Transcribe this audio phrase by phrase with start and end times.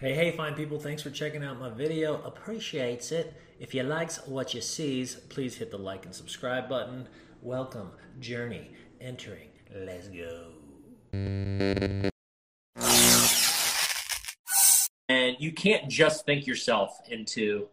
[0.00, 2.22] Hey, hey, fine people, thanks for checking out my video.
[2.22, 3.34] Appreciates it.
[3.58, 7.06] If you likes what you sees, please hit the like and subscribe button.
[7.42, 9.50] Welcome, journey, entering.
[9.70, 10.52] Let's go.
[15.10, 17.68] And you can't just think yourself into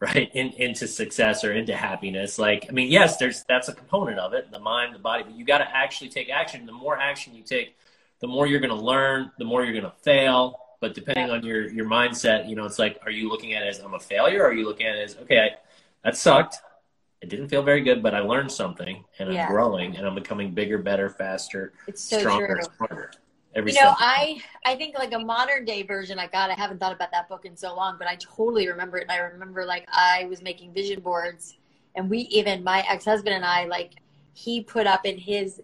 [0.00, 4.18] right in, into success or into happiness like i mean yes there's that's a component
[4.18, 6.98] of it the mind the body but you got to actually take action the more
[6.98, 7.76] action you take
[8.20, 11.44] the more you're going to learn the more you're going to fail but depending on
[11.44, 14.00] your your mindset you know it's like are you looking at it as i'm a
[14.00, 15.50] failure or are you looking at it as okay I,
[16.04, 16.56] that sucked
[17.20, 19.44] it didn't feel very good but i learned something and Yeah.
[19.46, 22.66] i'm growing and i'm becoming bigger better faster It's so stronger true.
[22.76, 23.10] smarter
[23.54, 26.18] every You know, I I think like a modern day version.
[26.18, 28.98] I God, I haven't thought about that book in so long, but I totally remember
[28.98, 29.02] it.
[29.02, 31.58] And I remember like I was making vision boards,
[31.96, 33.94] and we even my ex husband and I like
[34.34, 35.60] he put up in his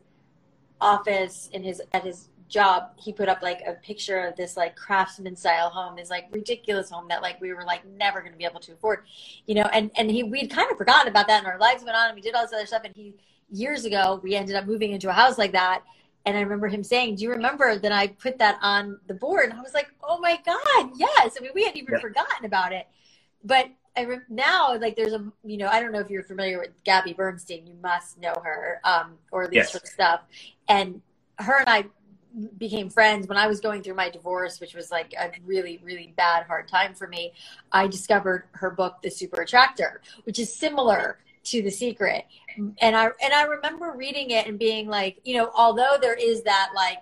[0.80, 4.76] office in his at his job he put up like a picture of this like
[4.76, 8.38] craftsman style home this like ridiculous home that like we were like never going to
[8.38, 9.04] be able to afford
[9.46, 11.96] you know and and he we'd kind of forgotten about that and our lives went
[11.96, 13.14] on and we did all this other stuff and he
[13.50, 15.82] years ago we ended up moving into a house like that
[16.26, 19.50] and I remember him saying, "Do you remember that I put that on the board?"
[19.50, 22.00] And I was like, "Oh my god, yes!" I mean, we hadn't even Yeah.
[22.00, 22.88] forgotten about it.
[23.44, 26.58] But I re- now, like, there's a you know, I don't know if you're familiar
[26.58, 27.64] with Gabby Bernstein.
[27.64, 29.80] You must know her, um, or at least Yes.
[29.80, 30.22] her stuff.
[30.68, 31.00] And
[31.38, 31.84] her and I
[32.58, 36.12] became friends when I was going through my divorce, which was like a really, really
[36.16, 37.32] bad, hard time for me.
[37.72, 42.26] I discovered her book, The Super Attractor, which is similar to The Secret
[42.56, 46.42] and I and I remember reading it and being like, you know, although there is
[46.44, 46.98] that like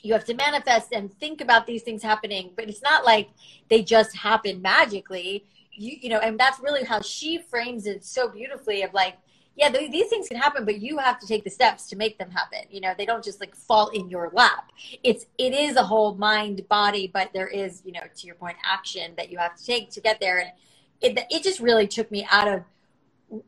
[0.00, 3.30] you have to manifest and think about these things happening, but it's not like
[3.68, 5.44] they just happen magically.
[5.72, 9.16] You you know, and that's really how she frames it so beautifully of like,
[9.58, 12.16] yeah, th- these things can happen, but you have to take the steps to make
[12.16, 12.60] them happen.
[12.70, 14.70] You know, they don't just like fall in your lap.
[15.02, 18.56] It's it is a whole mind body, but there is, you know, to your point,
[18.64, 20.38] action that you have to take to get there.
[20.38, 20.52] And
[21.00, 22.62] it it just really took me out of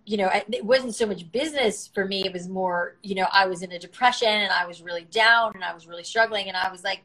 [0.05, 2.27] you know, it wasn't so much business for me.
[2.27, 5.53] It was more, you know, I was in a depression and I was really down
[5.55, 6.49] and I was really struggling.
[6.49, 7.03] And I was like,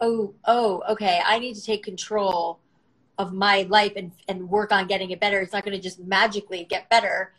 [0.00, 2.58] oh, oh, okay, I need to take control
[3.18, 5.38] of my life and, and work on getting it better.
[5.38, 7.34] It's not going to just magically get better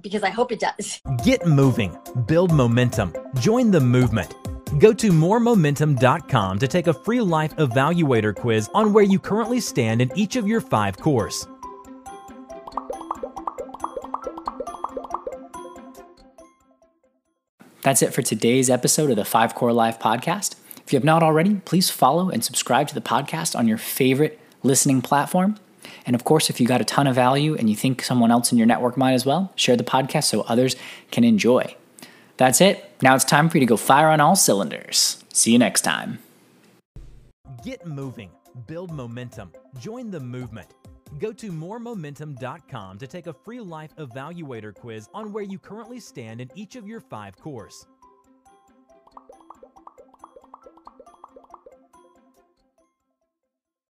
[0.00, 1.00] because I hope it does.
[1.24, 1.96] Get moving,
[2.26, 4.34] build momentum, join the movement.
[4.78, 10.00] Go to moremomentum.com to take a free life evaluator quiz on where you currently stand
[10.00, 11.46] in each of your five cores.
[17.82, 20.54] That's it for today's episode of the Five Core Life podcast.
[20.84, 24.38] If you have not already, please follow and subscribe to the podcast on your favorite
[24.62, 25.56] listening platform.
[26.06, 28.52] And of course, if you got a ton of value and you think someone else
[28.52, 30.76] in your network might as well, share the podcast so others
[31.10, 31.74] can enjoy.
[32.36, 32.90] That's it.
[33.02, 35.22] Now it's time for you to go fire on all cylinders.
[35.32, 36.18] See you next time.
[37.62, 38.30] Get moving,
[38.66, 40.68] build momentum, join the movement.
[41.18, 46.40] Go to moremomentum.com to take a free life evaluator quiz on where you currently stand
[46.40, 47.86] in each of your five cores.